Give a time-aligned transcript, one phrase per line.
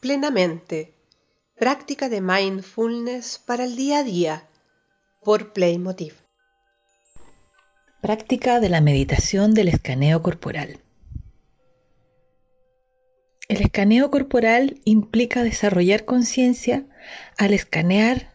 [0.00, 0.94] plenamente.
[1.56, 4.48] Práctica de mindfulness para el día a día
[5.22, 6.14] por Playmotiv.
[8.00, 10.80] Práctica de la meditación del escaneo corporal.
[13.48, 16.86] El escaneo corporal implica desarrollar conciencia
[17.36, 18.32] al escanear,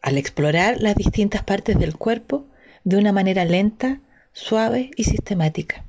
[0.00, 2.46] al explorar las distintas partes del cuerpo
[2.84, 4.00] de una manera lenta,
[4.32, 5.84] suave y sistemática.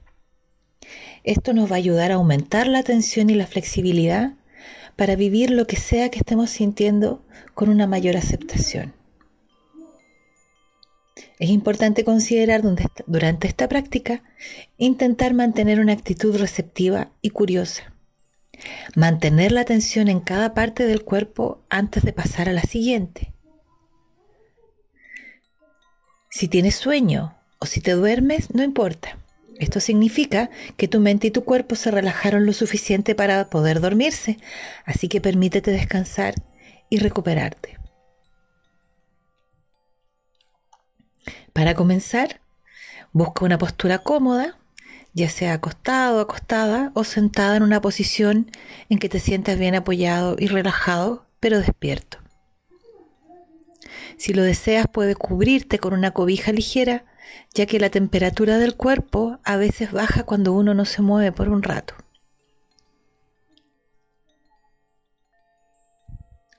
[1.24, 4.34] Esto nos va a ayudar a aumentar la atención y la flexibilidad
[4.96, 7.24] para vivir lo que sea que estemos sintiendo
[7.54, 8.94] con una mayor aceptación.
[11.40, 12.62] Es importante considerar
[13.06, 14.24] durante esta práctica
[14.78, 17.94] intentar mantener una actitud receptiva y curiosa.
[18.96, 23.34] Mantener la atención en cada parte del cuerpo antes de pasar a la siguiente.
[26.30, 29.18] Si tienes sueño o si te duermes, no importa.
[29.60, 34.38] Esto significa que tu mente y tu cuerpo se relajaron lo suficiente para poder dormirse,
[34.86, 36.36] así que permítete descansar
[36.90, 37.78] y recuperarte.
[41.54, 42.42] Para comenzar,
[43.12, 44.58] busca una postura cómoda,
[45.14, 48.50] ya sea acostado, acostada o sentada en una posición
[48.90, 52.23] en que te sientas bien apoyado y relajado, pero despierto.
[54.18, 57.06] Si lo deseas, puedes cubrirte con una cobija ligera
[57.54, 61.50] ya que la temperatura del cuerpo a veces baja cuando uno no se mueve por
[61.50, 61.96] un rato.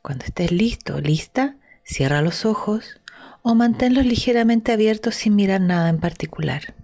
[0.02, 3.00] Cuando estés listo o lista, cierra los ojos
[3.42, 6.74] o manténlos ligeramente abiertos sin mirar nada en particular.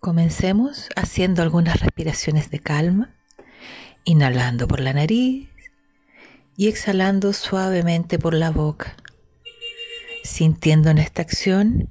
[0.00, 3.14] Comencemos haciendo algunas respiraciones de calma
[4.04, 5.48] inhalando por la nariz
[6.56, 8.96] y exhalando suavemente por la boca,
[10.22, 11.90] sintiendo en esta acción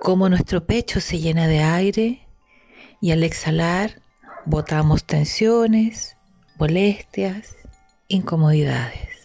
[0.00, 2.26] cómo nuestro pecho se llena de aire
[3.02, 4.00] y al exhalar
[4.46, 6.16] botamos tensiones,
[6.58, 7.56] molestias,
[8.08, 9.15] incomodidades.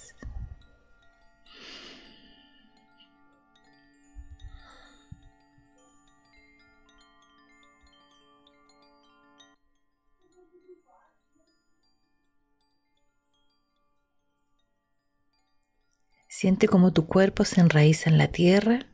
[16.41, 18.88] Siente como tu cuerpo se enraiza en la tierra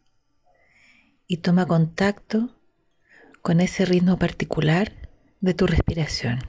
[1.27, 2.59] y toma contacto
[3.41, 4.91] con ese ritmo particular
[5.39, 6.39] de tu respiración.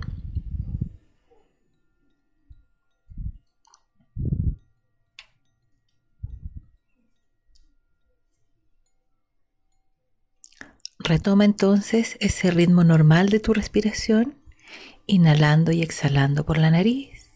[10.99, 14.43] Retoma entonces ese ritmo normal de tu respiración,
[15.07, 17.31] inhalando y exhalando por la nariz.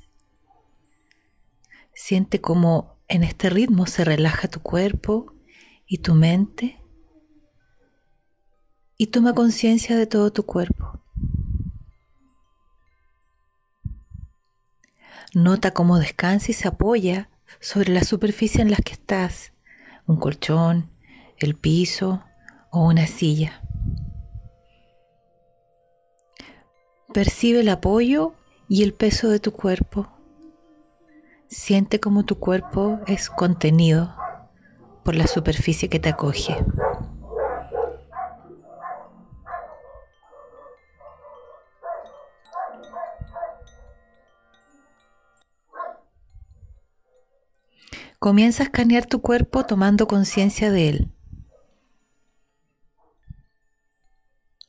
[1.94, 5.34] Siente como en este ritmo se relaja tu cuerpo
[5.86, 6.82] y tu mente
[8.96, 10.98] y toma conciencia de todo tu cuerpo.
[15.34, 17.28] Nota cómo descansa y se apoya
[17.60, 19.52] sobre la superficie en la que estás,
[20.06, 20.88] un colchón,
[21.36, 22.24] el piso
[22.70, 23.62] o una silla.
[27.12, 28.32] Percibe el apoyo
[28.70, 30.21] y el peso de tu cuerpo.
[31.52, 34.16] Siente como tu cuerpo es contenido
[35.04, 36.56] por la superficie que te acoge.
[48.18, 51.12] Comienza a escanear tu cuerpo tomando conciencia de él.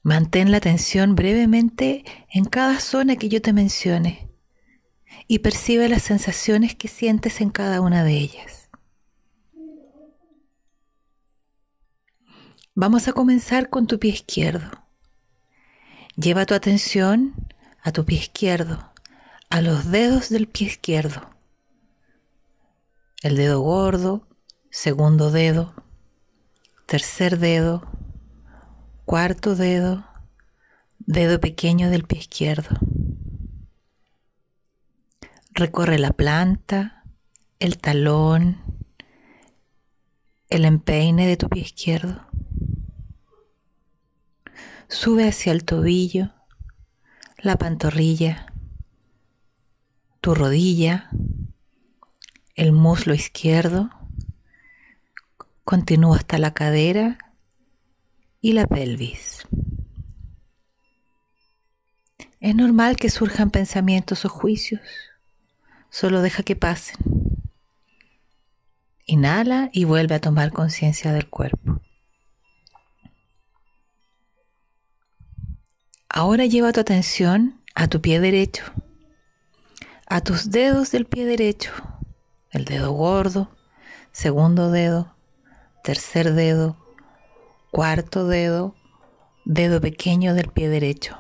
[0.01, 4.32] Mantén la atención brevemente en cada zona que yo te mencione
[5.27, 8.69] y percibe las sensaciones que sientes en cada una de ellas.
[12.75, 14.69] Vamos a comenzar con tu pie izquierdo.
[16.15, 17.33] Lleva tu atención
[17.81, 18.91] a tu pie izquierdo,
[19.49, 21.29] a los dedos del pie izquierdo.
[23.21, 24.27] El dedo gordo,
[24.71, 25.73] segundo dedo,
[26.87, 27.87] tercer dedo,
[29.05, 30.05] cuarto dedo,
[30.99, 32.75] dedo pequeño del pie izquierdo.
[35.55, 37.03] Recorre la planta,
[37.59, 38.63] el talón,
[40.49, 42.25] el empeine de tu pie izquierdo.
[44.87, 46.33] Sube hacia el tobillo,
[47.37, 48.47] la pantorrilla,
[50.21, 51.11] tu rodilla,
[52.55, 53.91] el muslo izquierdo.
[55.63, 57.19] Continúa hasta la cadera
[58.41, 59.47] y la pelvis.
[62.39, 64.81] Es normal que surjan pensamientos o juicios
[65.93, 66.95] Solo deja que pasen.
[69.05, 71.81] Inhala y vuelve a tomar conciencia del cuerpo.
[76.09, 78.63] Ahora lleva tu atención a tu pie derecho,
[80.07, 81.71] a tus dedos del pie derecho,
[82.49, 83.55] el dedo gordo,
[84.11, 85.15] segundo dedo,
[85.83, 86.75] tercer dedo,
[87.69, 88.73] cuarto dedo,
[89.45, 91.19] dedo pequeño del pie derecho,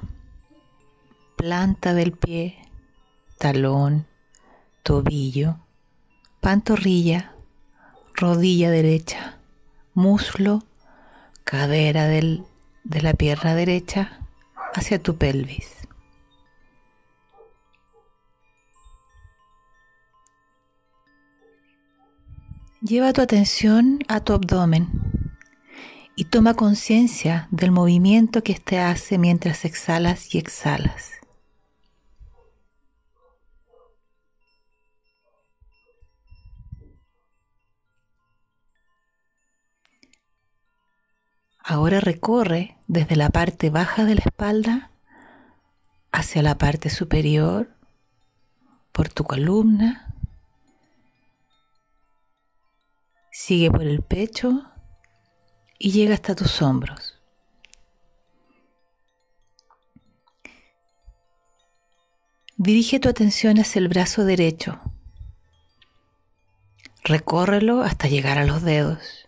[1.37, 2.57] planta del pie,
[3.37, 4.07] talón,
[4.83, 5.57] tobillo,
[6.41, 7.33] pantorrilla,
[8.15, 9.37] rodilla derecha,
[9.93, 10.63] muslo,
[11.45, 12.43] cadera del,
[12.83, 14.19] de la pierna derecha
[14.73, 15.69] hacia tu pelvis.
[22.81, 24.89] Lleva tu atención a tu abdomen
[26.17, 31.22] y toma conciencia del movimiento que éste hace mientras exhalas y exhalas.
[41.73, 44.91] Ahora recorre desde la parte baja de la espalda
[46.11, 47.67] hacia la parte superior,
[48.91, 50.13] por tu columna,
[53.31, 54.69] sigue por el pecho
[55.79, 57.19] y llega hasta tus hombros.
[62.55, 64.79] Dirige tu atención hacia el brazo derecho.
[67.03, 69.22] Recórrelo hasta llegar a los dedos.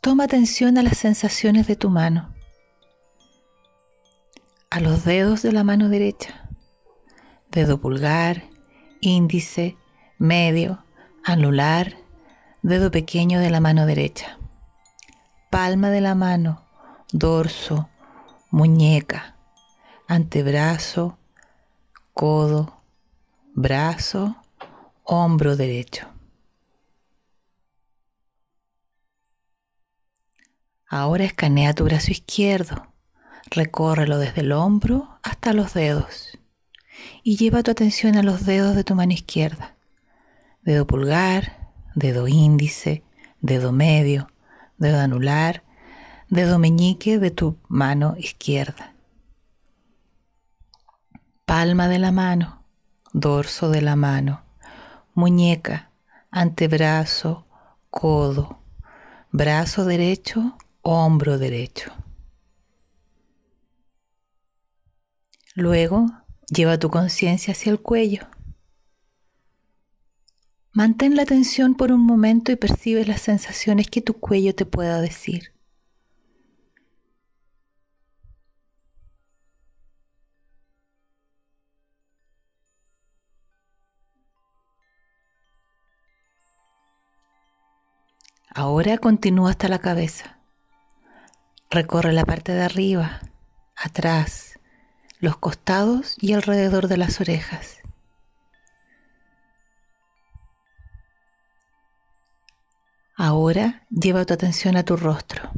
[0.00, 2.34] Toma atención a las sensaciones de tu mano,
[4.70, 6.48] a los dedos de la mano derecha,
[7.50, 8.44] dedo pulgar,
[9.02, 9.76] índice,
[10.16, 10.82] medio,
[11.22, 11.98] anular,
[12.62, 14.38] dedo pequeño de la mano derecha,
[15.50, 16.64] palma de la mano,
[17.12, 17.90] dorso,
[18.50, 19.36] muñeca,
[20.08, 21.18] antebrazo,
[22.14, 22.80] codo,
[23.54, 24.34] brazo,
[25.04, 26.08] hombro derecho.
[30.92, 32.88] Ahora escanea tu brazo izquierdo,
[33.48, 36.36] recórrelo desde el hombro hasta los dedos
[37.22, 39.76] y lleva tu atención a los dedos de tu mano izquierda.
[40.62, 43.04] Dedo pulgar, dedo índice,
[43.40, 44.32] dedo medio,
[44.78, 45.62] dedo anular,
[46.28, 48.92] dedo meñique de tu mano izquierda.
[51.44, 52.64] Palma de la mano,
[53.12, 54.42] dorso de la mano,
[55.14, 55.92] muñeca,
[56.32, 57.46] antebrazo,
[57.90, 58.58] codo,
[59.30, 61.92] brazo derecho hombro derecho.
[65.54, 66.06] Luego
[66.48, 68.26] lleva tu conciencia hacia el cuello.
[70.72, 75.00] Mantén la atención por un momento y percibes las sensaciones que tu cuello te pueda
[75.00, 75.52] decir.
[88.52, 90.39] Ahora continúa hasta la cabeza.
[91.72, 93.20] Recorre la parte de arriba,
[93.76, 94.58] atrás,
[95.20, 97.78] los costados y alrededor de las orejas.
[103.14, 105.52] Ahora lleva tu atención a tu rostro.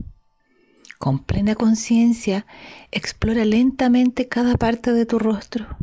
[0.99, 2.45] Con plena conciencia,
[2.91, 5.79] explora lentamente cada parte de tu rostro.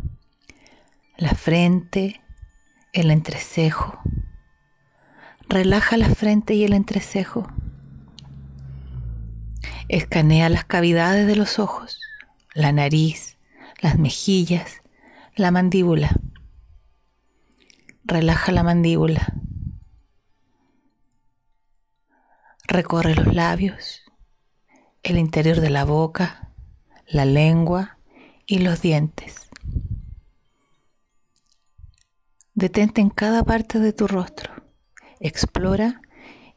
[1.17, 2.21] La frente,
[2.93, 3.99] el entrecejo.
[5.47, 7.47] Relaja la frente y el entrecejo.
[9.89, 11.99] Escanea las cavidades de los ojos,
[12.53, 13.39] la nariz,
[13.81, 14.83] las mejillas,
[15.35, 16.11] la mandíbula.
[18.03, 19.33] Relaja la mandíbula.
[22.67, 24.03] Recorre los labios,
[25.01, 26.51] el interior de la boca,
[27.07, 27.97] la lengua
[28.45, 29.49] y los dientes.
[32.53, 34.53] Detente en cada parte de tu rostro.
[35.19, 35.99] Explora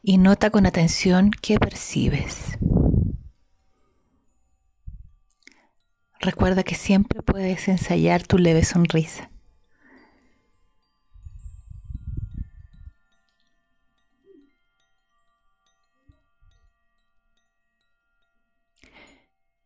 [0.03, 2.59] y nota con atención qué percibes.
[6.23, 9.29] Recuerda que siempre puedes ensayar tu leve sonrisa.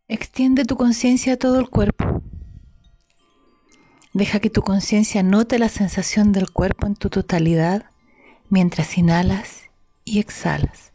[0.07, 2.23] Extiende tu conciencia a todo el cuerpo.
[4.13, 7.91] Deja que tu conciencia note la sensación del cuerpo en tu totalidad
[8.49, 9.69] mientras inhalas
[10.05, 10.91] y exhalas.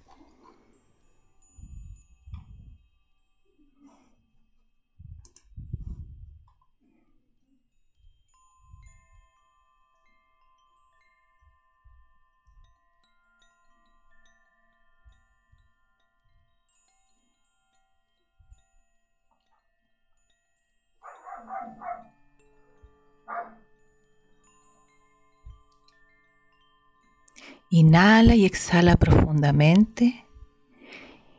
[27.75, 30.27] Inhala y exhala profundamente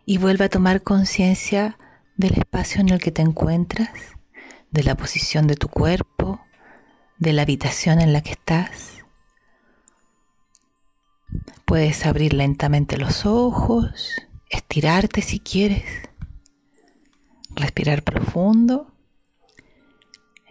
[0.04, 1.78] y vuelve a tomar conciencia
[2.18, 3.92] del espacio en el que te encuentras,
[4.72, 6.42] de la posición de tu cuerpo,
[7.20, 9.04] de la habitación en la que estás.
[11.66, 14.10] Puedes abrir lentamente los ojos,
[14.50, 15.86] estirarte si quieres,
[17.52, 18.92] respirar profundo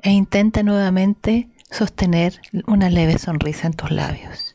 [0.00, 4.54] e intenta nuevamente sostener una leve sonrisa en tus labios.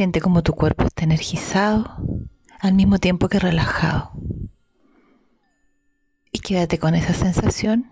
[0.00, 1.94] Siente como tu cuerpo está energizado
[2.58, 4.12] al mismo tiempo que relajado.
[6.32, 7.84] Y quédate con esa sensación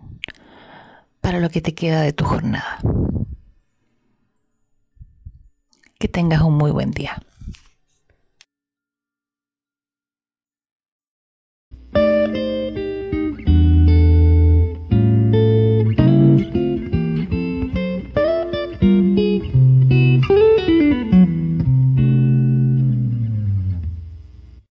[1.20, 2.78] para lo que te queda de tu jornada.
[5.98, 7.22] Que tengas un muy buen día.